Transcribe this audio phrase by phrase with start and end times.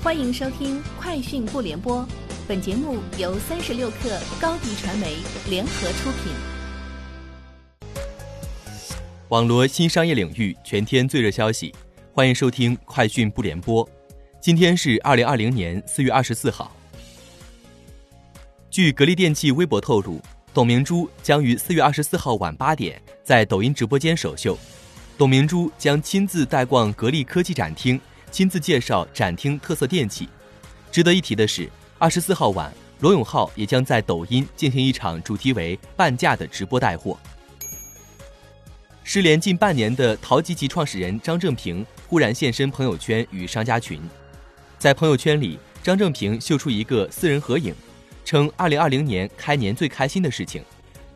[0.00, 2.02] 欢迎收听《快讯不联播》，
[2.46, 5.16] 本节目由三十六克高低传媒
[5.50, 6.32] 联合出品。
[9.28, 11.74] 网罗新商业领域全天最热消息，
[12.12, 13.84] 欢迎收听《快讯不联播》。
[14.40, 16.70] 今天是二零二零年四月二十四号。
[18.70, 20.22] 据格力电器微博透露，
[20.54, 24.56] 董明珠将于四月二十四号晚八点在抖音直播间首秀。
[25.18, 28.00] 董明珠将亲自带逛格力科技展厅，
[28.30, 30.28] 亲自介绍展厅特色电器。
[30.90, 31.68] 值得一提的是，
[31.98, 37.18] 二十四号晚，罗永浩也将在抖音进行一场主题为“半价”的直播带货。
[39.04, 44.00] 失联近半年的淘吉吉创始人张正平忽然现身朋友圈与商家群，
[44.78, 47.74] 在朋友圈里，张正平秀出一个私人合影，
[48.24, 50.62] 称二零二零年开年最开心的事情，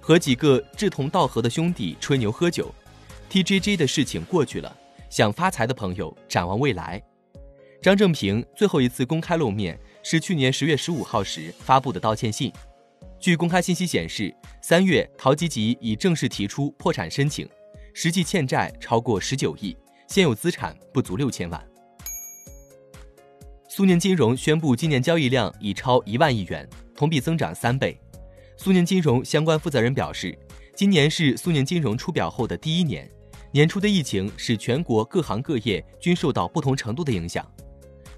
[0.00, 2.74] 和几个志同道合的兄弟吹牛喝酒。
[3.30, 4.74] TJJ 的事情过去了，
[5.12, 7.00] 想发财的朋友展望未来。
[7.82, 12.50] 张正平最后一次公开露面是去年十月十五号时发布的道歉信。
[13.20, 17.46] 据公开信息显示，三月陶吉吉已正式提出破产申请，
[17.92, 19.76] 实际欠债超过十九亿，
[20.08, 21.62] 现有资产不足六千万。
[23.68, 28.00] 苏宁金融宣布，今年交易量已超一万亿元，同比增长三倍。
[28.56, 30.34] 苏宁金融相关负责人表示，
[30.74, 33.06] 今年是苏宁金融出表后的第一年。
[33.54, 37.46] 年初的疫情使全国各行各业均受到不同程度的影响，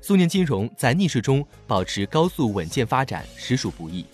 [0.01, 4.07] 苏宁金融在逆势中保持高速稳健发展，实属不易。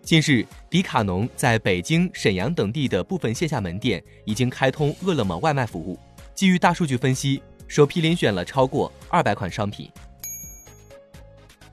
[0.00, 5.98] 近日，迪卡侬在北京、沈阳等地的部分线下门店已经开通饿了么外卖服务。
[6.34, 9.90] 基于大数据分析，首批遴选了超过二百款商品。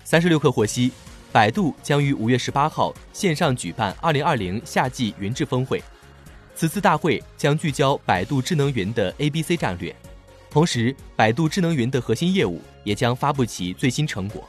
[0.03, 0.91] 三十六氪获悉，
[1.31, 5.81] 百度将于五月十八号线上举办二零二零夏季云智峰会。
[6.55, 9.95] 此次大会将聚焦百度智能云的 A、B、C 战略，
[10.49, 14.47] 同时，百度智能云的核心业务也将发布其最新成果。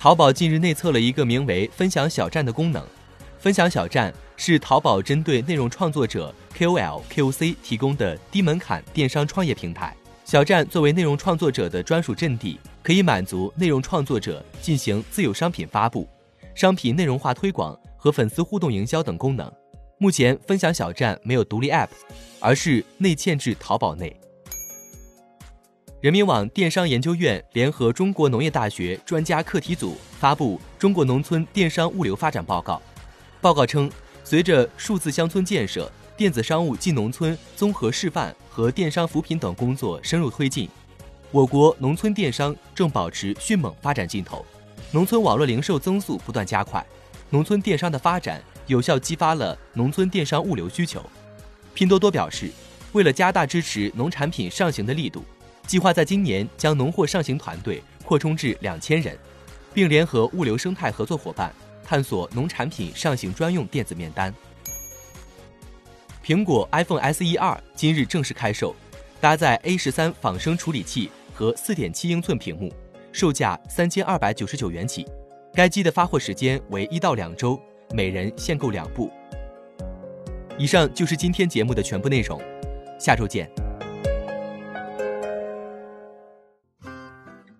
[0.00, 2.82] 淘宝近日内测了一个名为“分享小站”的功能
[3.38, 9.94] ，“分享小站”是淘宝针对内容创作者 KOL、KOC 提供的低门槛电商创业平台。
[10.24, 16.08] 小站作为内容创作者的专属阵地，可以满足内容创作者进行自有商品发布、
[16.54, 19.52] 商品内容化推广和粉丝互动营销等功能。
[19.98, 21.88] 目前，分享小站没有独立 App，
[22.40, 24.14] 而是内嵌至淘宝内。
[26.00, 32.74] 人民网电商研究院联合中国农业大学专家课题组发布《中国农村电商物流发展报告》。
[33.40, 33.90] 报告称，
[34.24, 40.68] 随着数字乡村建设、电子商务进农村综合示范和电商扶贫等工作深入推进，
[41.30, 44.44] 我国农村电商正保持迅猛发展劲头，
[44.90, 46.84] 农村网络零售增速不断加快，
[47.30, 48.42] 农村电商的发展。
[48.66, 51.04] 有效激发了农村电商物流需求。
[51.74, 52.50] 拼多多表示，
[52.92, 55.24] 为了加大支持农产品上行的力度，
[55.66, 59.18] 计划在今年将农货上行团队扩充至两千人，
[59.72, 61.52] 并联合物流生态合作伙伴，
[61.84, 64.32] 探索农产品上行专用电子面单。
[66.24, 68.74] 苹果 iPhone SE 二今日正式开售，
[69.20, 72.72] 搭载 A 十三仿生处理器和四点七英寸屏幕，
[73.12, 75.06] 售价三千二百九十九元起。
[75.52, 77.60] 该机的发货时间为一到两周。
[77.96, 79.08] 每人限购两部。
[80.58, 82.42] 以上就是今天节目的全部内容，
[82.98, 83.48] 下周见。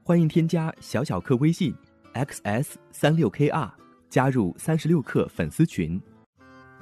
[0.03, 1.72] 欢迎添加小小客微信
[2.15, 3.71] xs 三六 kr
[4.11, 6.03] 加入三十六课粉丝群。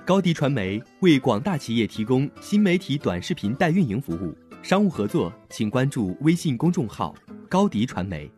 [0.06, 7.14] 高迪传媒为广大企业提供新媒体短视频代运营服务，商务合作请关注微信公众号
[7.50, 8.32] 高迪传媒。